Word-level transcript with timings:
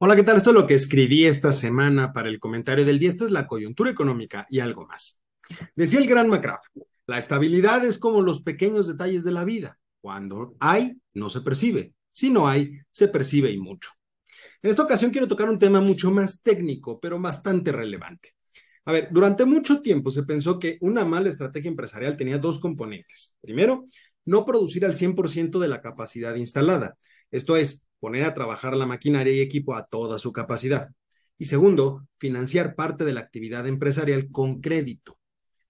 Hola, 0.00 0.14
¿qué 0.14 0.22
tal? 0.22 0.36
Esto 0.36 0.50
es 0.50 0.54
lo 0.54 0.66
que 0.68 0.74
escribí 0.74 1.24
esta 1.24 1.50
semana 1.50 2.12
para 2.12 2.28
el 2.28 2.38
comentario 2.38 2.84
del 2.84 3.00
día. 3.00 3.08
Esta 3.08 3.24
es 3.24 3.32
la 3.32 3.48
coyuntura 3.48 3.90
económica 3.90 4.46
y 4.48 4.60
algo 4.60 4.86
más. 4.86 5.20
Decía 5.74 5.98
el 5.98 6.06
gran 6.06 6.28
McGrath, 6.28 6.62
la 7.08 7.18
estabilidad 7.18 7.84
es 7.84 7.98
como 7.98 8.22
los 8.22 8.40
pequeños 8.40 8.86
detalles 8.86 9.24
de 9.24 9.32
la 9.32 9.42
vida. 9.42 9.76
Cuando 10.00 10.54
hay, 10.60 11.00
no 11.14 11.28
se 11.28 11.40
percibe. 11.40 11.94
Si 12.12 12.30
no 12.30 12.46
hay, 12.46 12.78
se 12.92 13.08
percibe 13.08 13.50
y 13.50 13.58
mucho. 13.58 13.90
En 14.62 14.70
esta 14.70 14.84
ocasión 14.84 15.10
quiero 15.10 15.26
tocar 15.26 15.50
un 15.50 15.58
tema 15.58 15.80
mucho 15.80 16.12
más 16.12 16.42
técnico, 16.42 17.00
pero 17.00 17.20
bastante 17.20 17.72
relevante. 17.72 18.36
A 18.84 18.92
ver, 18.92 19.08
durante 19.10 19.46
mucho 19.46 19.82
tiempo 19.82 20.12
se 20.12 20.22
pensó 20.22 20.60
que 20.60 20.78
una 20.80 21.04
mala 21.04 21.28
estrategia 21.28 21.70
empresarial 21.70 22.16
tenía 22.16 22.38
dos 22.38 22.60
componentes. 22.60 23.34
Primero, 23.40 23.86
no 24.24 24.46
producir 24.46 24.84
al 24.84 24.94
100% 24.94 25.58
de 25.58 25.66
la 25.66 25.82
capacidad 25.82 26.36
instalada. 26.36 26.96
Esto 27.32 27.56
es, 27.56 27.87
poner 28.00 28.24
a 28.24 28.34
trabajar 28.34 28.76
la 28.76 28.86
maquinaria 28.86 29.32
y 29.32 29.40
equipo 29.40 29.74
a 29.74 29.86
toda 29.86 30.18
su 30.18 30.32
capacidad. 30.32 30.90
Y 31.38 31.46
segundo, 31.46 32.06
financiar 32.18 32.74
parte 32.74 33.04
de 33.04 33.12
la 33.12 33.20
actividad 33.20 33.66
empresarial 33.66 34.30
con 34.30 34.60
crédito. 34.60 35.18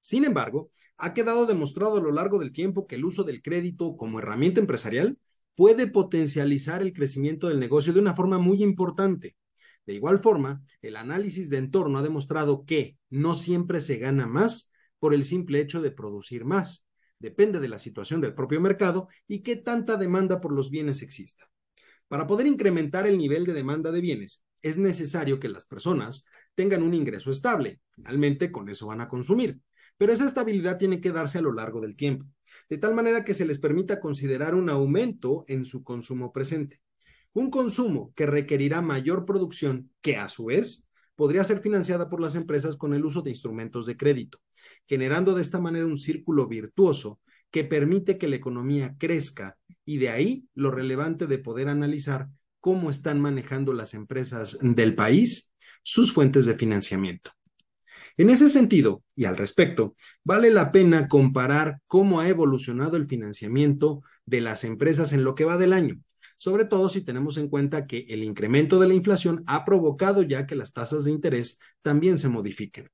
Sin 0.00 0.24
embargo, 0.24 0.70
ha 0.98 1.12
quedado 1.12 1.46
demostrado 1.46 1.98
a 1.98 2.00
lo 2.00 2.12
largo 2.12 2.38
del 2.38 2.52
tiempo 2.52 2.86
que 2.86 2.94
el 2.94 3.04
uso 3.04 3.24
del 3.24 3.42
crédito 3.42 3.96
como 3.96 4.18
herramienta 4.18 4.60
empresarial 4.60 5.18
puede 5.56 5.86
potencializar 5.88 6.82
el 6.82 6.92
crecimiento 6.92 7.48
del 7.48 7.58
negocio 7.58 7.92
de 7.92 8.00
una 8.00 8.14
forma 8.14 8.38
muy 8.38 8.62
importante. 8.62 9.36
De 9.86 9.94
igual 9.94 10.18
forma, 10.20 10.62
el 10.82 10.96
análisis 10.96 11.48
de 11.50 11.58
entorno 11.58 11.98
ha 11.98 12.02
demostrado 12.02 12.64
que 12.64 12.98
no 13.08 13.34
siempre 13.34 13.80
se 13.80 13.98
gana 13.98 14.26
más 14.26 14.70
por 14.98 15.14
el 15.14 15.24
simple 15.24 15.60
hecho 15.60 15.80
de 15.80 15.90
producir 15.90 16.44
más. 16.44 16.84
Depende 17.18 17.60
de 17.60 17.68
la 17.68 17.78
situación 17.78 18.20
del 18.20 18.34
propio 18.34 18.60
mercado 18.60 19.08
y 19.26 19.40
qué 19.40 19.56
tanta 19.56 19.96
demanda 19.96 20.40
por 20.40 20.52
los 20.52 20.70
bienes 20.70 21.02
exista. 21.02 21.48
Para 22.08 22.26
poder 22.26 22.46
incrementar 22.46 23.06
el 23.06 23.18
nivel 23.18 23.44
de 23.44 23.52
demanda 23.52 23.90
de 23.90 24.00
bienes, 24.00 24.44
es 24.62 24.78
necesario 24.78 25.40
que 25.40 25.48
las 25.48 25.66
personas 25.66 26.26
tengan 26.54 26.82
un 26.82 26.94
ingreso 26.94 27.30
estable. 27.30 27.80
Finalmente, 27.92 28.50
con 28.50 28.68
eso 28.68 28.86
van 28.86 29.00
a 29.00 29.08
consumir. 29.08 29.60
Pero 29.98 30.12
esa 30.12 30.26
estabilidad 30.26 30.76
tiene 30.76 31.00
que 31.00 31.12
darse 31.12 31.38
a 31.38 31.42
lo 31.42 31.52
largo 31.52 31.80
del 31.80 31.96
tiempo, 31.96 32.26
de 32.68 32.78
tal 32.78 32.94
manera 32.94 33.24
que 33.24 33.34
se 33.34 33.46
les 33.46 33.58
permita 33.58 33.98
considerar 33.98 34.54
un 34.54 34.68
aumento 34.68 35.44
en 35.48 35.64
su 35.64 35.82
consumo 35.82 36.32
presente. 36.32 36.80
Un 37.32 37.50
consumo 37.50 38.12
que 38.14 38.26
requerirá 38.26 38.82
mayor 38.82 39.24
producción, 39.24 39.90
que 40.02 40.16
a 40.16 40.28
su 40.28 40.46
vez 40.46 40.86
podría 41.14 41.44
ser 41.44 41.60
financiada 41.60 42.10
por 42.10 42.20
las 42.20 42.34
empresas 42.34 42.76
con 42.76 42.92
el 42.94 43.04
uso 43.04 43.22
de 43.22 43.30
instrumentos 43.30 43.86
de 43.86 43.96
crédito, 43.96 44.38
generando 44.86 45.34
de 45.34 45.42
esta 45.42 45.58
manera 45.58 45.86
un 45.86 45.98
círculo 45.98 46.46
virtuoso 46.46 47.20
que 47.50 47.64
permite 47.64 48.18
que 48.18 48.28
la 48.28 48.36
economía 48.36 48.96
crezca 48.98 49.56
y 49.86 49.96
de 49.96 50.10
ahí 50.10 50.48
lo 50.54 50.70
relevante 50.70 51.26
de 51.26 51.38
poder 51.38 51.68
analizar 51.68 52.28
cómo 52.60 52.90
están 52.90 53.20
manejando 53.20 53.72
las 53.72 53.94
empresas 53.94 54.58
del 54.60 54.94
país 54.94 55.54
sus 55.82 56.12
fuentes 56.12 56.44
de 56.44 56.56
financiamiento. 56.56 57.30
En 58.18 58.28
ese 58.30 58.48
sentido, 58.48 59.02
y 59.14 59.26
al 59.26 59.36
respecto, 59.36 59.94
vale 60.24 60.50
la 60.50 60.72
pena 60.72 61.06
comparar 61.06 61.80
cómo 61.86 62.20
ha 62.20 62.28
evolucionado 62.28 62.96
el 62.96 63.06
financiamiento 63.06 64.02
de 64.24 64.40
las 64.40 64.64
empresas 64.64 65.12
en 65.12 65.22
lo 65.22 65.34
que 65.34 65.44
va 65.44 65.58
del 65.58 65.72
año, 65.72 66.00
sobre 66.38 66.64
todo 66.64 66.88
si 66.88 67.02
tenemos 67.02 67.36
en 67.36 67.48
cuenta 67.48 67.86
que 67.86 68.06
el 68.08 68.24
incremento 68.24 68.80
de 68.80 68.88
la 68.88 68.94
inflación 68.94 69.44
ha 69.46 69.64
provocado 69.64 70.22
ya 70.22 70.46
que 70.46 70.56
las 70.56 70.72
tasas 70.72 71.04
de 71.04 71.12
interés 71.12 71.58
también 71.82 72.18
se 72.18 72.28
modifiquen. 72.28 72.88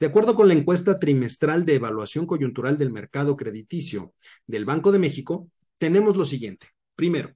De 0.00 0.06
acuerdo 0.06 0.34
con 0.34 0.48
la 0.48 0.54
encuesta 0.54 0.98
trimestral 0.98 1.64
de 1.64 1.74
evaluación 1.74 2.26
coyuntural 2.26 2.78
del 2.78 2.90
mercado 2.90 3.36
crediticio 3.36 4.14
del 4.46 4.64
Banco 4.64 4.92
de 4.92 4.98
México, 4.98 5.48
tenemos 5.78 6.16
lo 6.16 6.24
siguiente. 6.24 6.68
Primero, 6.96 7.34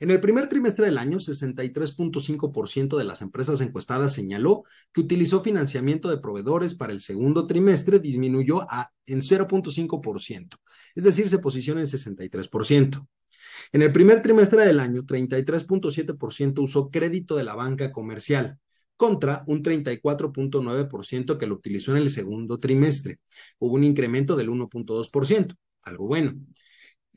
en 0.00 0.10
el 0.10 0.18
primer 0.18 0.48
trimestre 0.48 0.86
del 0.86 0.96
año, 0.96 1.18
63.5% 1.18 2.96
de 2.96 3.04
las 3.04 3.20
empresas 3.20 3.60
encuestadas 3.60 4.14
señaló 4.14 4.64
que 4.94 5.02
utilizó 5.02 5.42
financiamiento 5.42 6.08
de 6.08 6.16
proveedores 6.16 6.74
para 6.74 6.94
el 6.94 7.00
segundo 7.00 7.46
trimestre 7.46 7.98
disminuyó 7.98 8.62
a, 8.70 8.92
en 9.04 9.20
0.5%, 9.20 10.56
es 10.94 11.04
decir, 11.04 11.28
se 11.28 11.38
posiciona 11.38 11.80
en 11.80 11.86
63%. 11.86 13.06
En 13.72 13.82
el 13.82 13.92
primer 13.92 14.22
trimestre 14.22 14.64
del 14.64 14.80
año, 14.80 15.02
33.7% 15.02 16.62
usó 16.62 16.90
crédito 16.90 17.36
de 17.36 17.44
la 17.44 17.54
banca 17.54 17.92
comercial, 17.92 18.58
contra 18.96 19.44
un 19.46 19.62
34.9% 19.62 21.38
que 21.38 21.46
lo 21.46 21.54
utilizó 21.54 21.92
en 21.92 21.98
el 21.98 22.10
segundo 22.10 22.58
trimestre. 22.58 23.18
Hubo 23.58 23.74
un 23.74 23.84
incremento 23.84 24.36
del 24.36 24.48
1.2%, 24.48 25.56
algo 25.82 26.06
bueno. 26.06 26.34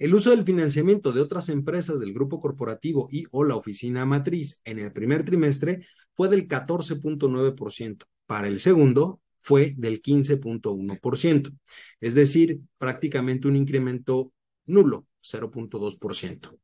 El 0.03 0.13
uso 0.13 0.31
del 0.31 0.43
financiamiento 0.43 1.13
de 1.13 1.21
otras 1.21 1.47
empresas 1.47 1.97
del 2.01 2.13
grupo 2.13 2.41
corporativo 2.41 3.07
y 3.09 3.23
o 3.31 3.45
la 3.45 3.55
oficina 3.55 4.05
matriz 4.05 4.59
en 4.65 4.79
el 4.79 4.91
primer 4.91 5.23
trimestre 5.23 5.85
fue 6.13 6.27
del 6.27 6.45
14.9%. 6.45 8.03
Para 8.25 8.49
el 8.49 8.59
segundo 8.59 9.21
fue 9.39 9.73
del 9.77 10.01
15.1%. 10.01 11.57
Es 12.01 12.15
decir, 12.15 12.59
prácticamente 12.77 13.47
un 13.47 13.55
incremento 13.55 14.33
nulo 14.65 15.07
0.2%. 15.21 16.59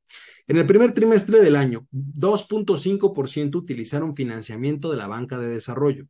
En 0.47 0.57
el 0.57 0.65
primer 0.65 0.91
trimestre 0.91 1.39
del 1.39 1.55
año, 1.55 1.87
2.5% 1.93 3.55
utilizaron 3.55 4.17
financiamiento 4.17 4.91
de 4.91 4.97
la 4.97 5.07
banca 5.07 5.37
de 5.39 5.47
desarrollo, 5.47 6.07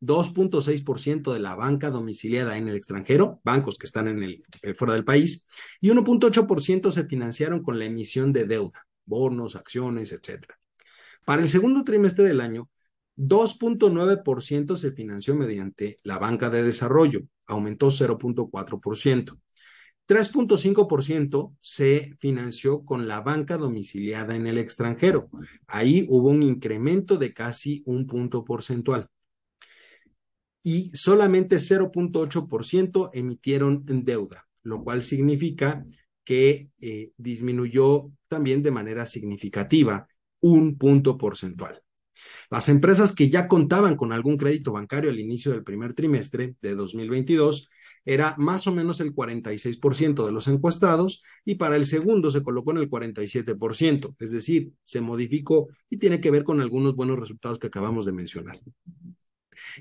2.6% 0.00 1.32
de 1.32 1.40
la 1.40 1.54
banca 1.54 1.90
domiciliada 1.90 2.56
en 2.56 2.68
el 2.68 2.76
extranjero, 2.76 3.40
bancos 3.44 3.78
que 3.78 3.86
están 3.86 4.08
en 4.08 4.22
el, 4.22 4.44
eh, 4.62 4.74
fuera 4.74 4.94
del 4.94 5.04
país, 5.04 5.46
y 5.80 5.90
1.8% 5.90 6.90
se 6.90 7.04
financiaron 7.04 7.62
con 7.62 7.78
la 7.78 7.86
emisión 7.86 8.32
de 8.32 8.44
deuda, 8.44 8.86
bonos, 9.04 9.56
acciones, 9.56 10.12
etc. 10.12 10.46
Para 11.24 11.42
el 11.42 11.48
segundo 11.48 11.84
trimestre 11.84 12.24
del 12.24 12.40
año, 12.40 12.68
2.9% 13.16 14.76
se 14.76 14.92
financió 14.92 15.34
mediante 15.34 15.98
la 16.04 16.18
banca 16.18 16.50
de 16.50 16.62
desarrollo, 16.62 17.22
aumentó 17.46 17.88
0.4%. 17.90 19.38
3.5% 20.06 21.54
se 21.60 22.14
financió 22.18 22.84
con 22.84 23.08
la 23.08 23.20
banca 23.20 23.58
domiciliada 23.58 24.36
en 24.36 24.46
el 24.46 24.56
extranjero. 24.56 25.28
Ahí 25.66 26.06
hubo 26.08 26.30
un 26.30 26.42
incremento 26.42 27.18
de 27.18 27.34
casi 27.34 27.82
un 27.84 28.06
punto 28.06 28.42
porcentual. 28.44 29.10
Y 30.62 30.90
solamente 30.90 31.56
0.8% 31.56 33.10
emitieron 33.14 33.84
deuda, 33.86 34.48
lo 34.62 34.82
cual 34.82 35.02
significa 35.02 35.84
que 36.24 36.68
eh, 36.80 37.12
disminuyó 37.16 38.10
también 38.28 38.62
de 38.62 38.70
manera 38.70 39.06
significativa 39.06 40.06
un 40.40 40.76
punto 40.76 41.16
porcentual. 41.16 41.82
Las 42.50 42.68
empresas 42.68 43.14
que 43.14 43.30
ya 43.30 43.48
contaban 43.48 43.96
con 43.96 44.12
algún 44.12 44.36
crédito 44.36 44.72
bancario 44.72 45.10
al 45.10 45.20
inicio 45.20 45.52
del 45.52 45.64
primer 45.64 45.94
trimestre 45.94 46.54
de 46.60 46.74
2022 46.74 47.68
era 48.04 48.34
más 48.38 48.66
o 48.66 48.72
menos 48.72 49.00
el 49.00 49.14
46% 49.14 50.24
de 50.24 50.32
los 50.32 50.48
encuestados 50.48 51.22
y 51.44 51.56
para 51.56 51.76
el 51.76 51.84
segundo 51.84 52.30
se 52.30 52.42
colocó 52.42 52.70
en 52.70 52.78
el 52.78 52.88
47%, 52.88 54.16
es 54.18 54.30
decir, 54.30 54.72
se 54.84 55.00
modificó 55.00 55.68
y 55.90 55.98
tiene 55.98 56.20
que 56.20 56.30
ver 56.30 56.44
con 56.44 56.60
algunos 56.60 56.96
buenos 56.96 57.18
resultados 57.18 57.58
que 57.58 57.66
acabamos 57.66 58.06
de 58.06 58.12
mencionar. 58.12 58.60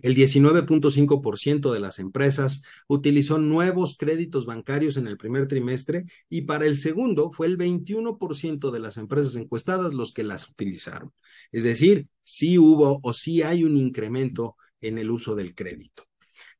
El 0.02 0.16
19.5% 0.16 1.72
de 1.72 1.80
las 1.80 2.00
empresas 2.00 2.64
utilizó 2.88 3.38
nuevos 3.38 3.98
créditos 3.98 4.46
bancarios 4.46 4.98
en 4.98 5.08
el 5.08 5.18
primer 5.18 5.48
trimestre 5.48 6.06
y 6.30 6.42
para 6.42 6.66
el 6.66 6.76
segundo 6.76 7.32
fue 7.32 7.48
el 7.48 7.58
21% 7.58 8.72
de 8.72 8.80
las 8.80 8.98
empresas 8.98 9.36
encuestadas 9.36 9.94
los 9.94 10.14
que 10.14 10.24
las 10.24 10.50
utilizaron. 10.50 11.14
Es 11.52 11.64
decir, 11.64 12.08
sí 12.24 12.58
hubo 12.58 13.00
o 13.04 13.14
sí 13.14 13.42
hay 13.42 13.64
un 13.64 13.76
incremento 13.76 14.56
en 14.82 14.98
el 14.98 15.10
uso 15.10 15.36
del 15.36 15.56
crédito. 15.56 16.04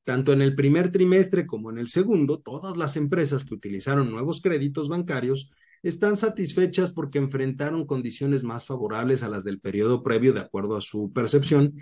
Tanto 0.04 0.32
en 0.32 0.42
el 0.42 0.56
primer 0.56 0.92
trimestre 0.92 1.46
como 1.46 1.70
en 1.70 1.78
el 1.78 1.90
segundo, 1.90 2.40
todas 2.40 2.78
las 2.78 2.96
empresas 2.96 3.44
que 3.44 3.54
utilizaron 3.54 4.10
nuevos 4.10 4.40
créditos 4.42 4.88
bancarios 4.88 5.52
están 5.84 6.18
satisfechas 6.18 6.92
porque 6.92 7.18
enfrentaron 7.18 7.86
condiciones 7.86 8.44
más 8.44 8.66
favorables 8.66 9.24
a 9.24 9.30
las 9.30 9.44
del 9.44 9.60
periodo 9.60 10.04
previo 10.04 10.34
de 10.34 10.40
acuerdo 10.40 10.78
a 10.78 10.82
su 10.82 11.12
percepción 11.12 11.76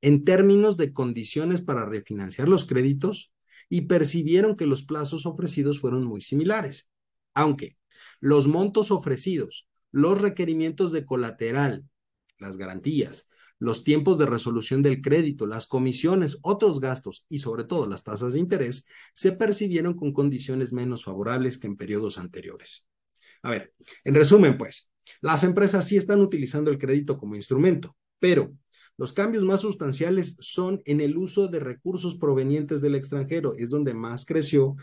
en 0.00 0.24
términos 0.24 0.76
de 0.76 0.92
condiciones 0.92 1.60
para 1.60 1.84
refinanciar 1.84 2.48
los 2.48 2.64
créditos 2.64 3.32
y 3.68 3.82
percibieron 3.82 4.56
que 4.56 4.66
los 4.66 4.82
plazos 4.84 5.26
ofrecidos 5.26 5.80
fueron 5.80 6.04
muy 6.04 6.20
similares. 6.20 6.88
Aunque 7.34 7.76
los 8.20 8.46
montos 8.46 8.90
ofrecidos, 8.90 9.68
los 9.90 10.20
requerimientos 10.20 10.92
de 10.92 11.04
colateral, 11.04 11.84
las 12.38 12.56
garantías 12.56 13.28
los 13.58 13.84
tiempos 13.84 14.18
de 14.18 14.26
resolución 14.26 14.82
del 14.82 15.00
crédito, 15.02 15.46
las 15.46 15.66
comisiones, 15.66 16.38
otros 16.42 16.80
gastos 16.80 17.26
y 17.28 17.38
sobre 17.38 17.64
todo 17.64 17.86
las 17.88 18.04
tasas 18.04 18.34
de 18.34 18.40
interés 18.40 18.86
se 19.12 19.32
percibieron 19.32 19.94
con 19.94 20.12
condiciones 20.12 20.72
menos 20.72 21.04
favorables 21.04 21.58
que 21.58 21.66
en 21.66 21.76
periodos 21.76 22.18
anteriores. 22.18 22.86
A 23.42 23.50
ver, 23.50 23.74
en 24.04 24.14
resumen, 24.14 24.56
pues, 24.56 24.92
las 25.20 25.44
empresas 25.44 25.86
sí 25.86 25.96
están 25.96 26.20
utilizando 26.20 26.70
el 26.70 26.78
crédito 26.78 27.18
como 27.18 27.34
instrumento, 27.34 27.96
pero 28.18 28.52
los 28.98 29.12
cambios 29.12 29.44
más 29.44 29.60
sustanciales 29.60 30.36
son 30.40 30.82
en 30.84 31.00
el 31.00 31.16
uso 31.16 31.46
de 31.46 31.60
recursos 31.60 32.16
provenientes 32.16 32.82
del 32.82 32.96
extranjero, 32.96 33.54
es 33.56 33.70
donde 33.70 33.94
más 33.94 34.26
creció 34.26 34.74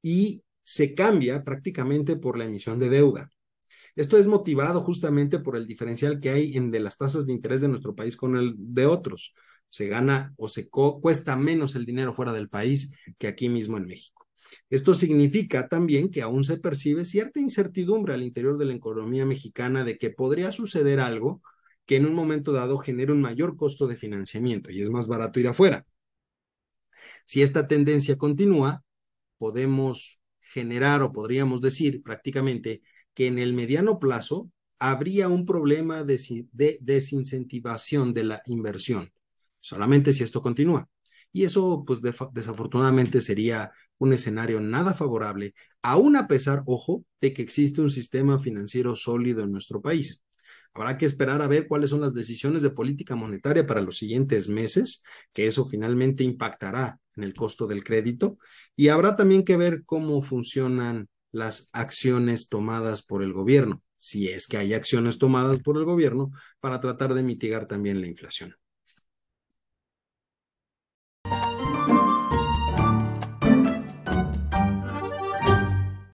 y 0.00 0.44
se 0.62 0.94
cambia 0.94 1.44
prácticamente 1.44 2.16
por 2.16 2.38
la 2.38 2.44
emisión 2.44 2.78
de 2.78 2.88
deuda. 2.88 3.28
Esto 3.96 4.18
es 4.18 4.28
motivado 4.28 4.82
justamente 4.82 5.40
por 5.40 5.56
el 5.56 5.66
diferencial 5.66 6.20
que 6.20 6.30
hay 6.30 6.56
en 6.56 6.70
las 6.82 6.96
tasas 6.96 7.26
de 7.26 7.32
interés 7.32 7.60
de 7.60 7.68
nuestro 7.68 7.94
país 7.94 8.16
con 8.16 8.36
el 8.36 8.54
de 8.56 8.86
otros. 8.86 9.34
Se 9.68 9.88
gana 9.88 10.32
o 10.36 10.48
se 10.48 10.68
cuesta 10.68 11.34
menos 11.34 11.74
el 11.74 11.84
dinero 11.86 12.14
fuera 12.14 12.32
del 12.32 12.48
país 12.48 12.94
que 13.18 13.26
aquí 13.26 13.48
mismo 13.48 13.78
en 13.78 13.86
México. 13.86 14.28
Esto 14.70 14.94
significa 14.94 15.66
también 15.66 16.10
que 16.10 16.22
aún 16.22 16.44
se 16.44 16.58
percibe 16.58 17.04
cierta 17.04 17.40
incertidumbre 17.40 18.14
al 18.14 18.22
interior 18.22 18.58
de 18.58 18.66
la 18.66 18.74
economía 18.74 19.26
mexicana 19.26 19.82
de 19.82 19.98
que 19.98 20.10
podría 20.10 20.52
suceder 20.52 21.00
algo 21.00 21.42
que 21.86 21.96
en 21.96 22.06
un 22.06 22.14
momento 22.14 22.52
dado 22.52 22.78
genere 22.78 23.12
un 23.12 23.20
mayor 23.20 23.56
costo 23.56 23.86
de 23.86 23.96
financiamiento 23.96 24.70
y 24.70 24.82
es 24.82 24.90
más 24.90 25.08
barato 25.08 25.40
ir 25.40 25.48
afuera. 25.48 25.86
Si 27.24 27.42
esta 27.42 27.66
tendencia 27.68 28.16
continúa, 28.16 28.84
podemos 29.38 30.20
generar 30.40 31.02
o 31.02 31.12
podríamos 31.12 31.60
decir 31.60 32.02
prácticamente 32.02 32.82
que 33.14 33.26
en 33.26 33.38
el 33.38 33.52
mediano 33.52 33.98
plazo 33.98 34.50
habría 34.78 35.28
un 35.28 35.46
problema 35.46 36.04
de, 36.04 36.46
de 36.52 36.78
desincentivación 36.80 38.12
de 38.14 38.24
la 38.24 38.42
inversión, 38.46 39.10
solamente 39.60 40.12
si 40.12 40.22
esto 40.22 40.42
continúa. 40.42 40.88
Y 41.32 41.44
eso, 41.44 41.84
pues 41.86 42.00
desafortunadamente 42.32 43.20
sería 43.20 43.72
un 43.98 44.12
escenario 44.12 44.60
nada 44.60 44.94
favorable, 44.94 45.54
aún 45.82 46.16
a 46.16 46.28
pesar, 46.28 46.62
ojo, 46.66 47.04
de 47.20 47.32
que 47.32 47.42
existe 47.42 47.82
un 47.82 47.90
sistema 47.90 48.38
financiero 48.38 48.94
sólido 48.94 49.42
en 49.42 49.52
nuestro 49.52 49.82
país. 49.82 50.22
Habrá 50.76 50.98
que 50.98 51.06
esperar 51.06 51.40
a 51.40 51.46
ver 51.46 51.68
cuáles 51.68 51.88
son 51.88 52.02
las 52.02 52.12
decisiones 52.12 52.60
de 52.60 52.68
política 52.68 53.16
monetaria 53.16 53.66
para 53.66 53.80
los 53.80 53.96
siguientes 53.96 54.50
meses, 54.50 55.02
que 55.32 55.46
eso 55.46 55.66
finalmente 55.66 56.22
impactará 56.22 57.00
en 57.16 57.24
el 57.24 57.32
costo 57.32 57.66
del 57.66 57.82
crédito. 57.82 58.36
Y 58.76 58.88
habrá 58.88 59.16
también 59.16 59.42
que 59.42 59.56
ver 59.56 59.84
cómo 59.86 60.20
funcionan 60.20 61.08
las 61.32 61.70
acciones 61.72 62.50
tomadas 62.50 63.00
por 63.02 63.22
el 63.22 63.32
gobierno, 63.32 63.82
si 63.96 64.28
es 64.28 64.46
que 64.46 64.58
hay 64.58 64.74
acciones 64.74 65.16
tomadas 65.16 65.60
por 65.60 65.78
el 65.78 65.86
gobierno 65.86 66.30
para 66.60 66.78
tratar 66.78 67.14
de 67.14 67.22
mitigar 67.22 67.66
también 67.66 68.02
la 68.02 68.08
inflación. 68.08 68.54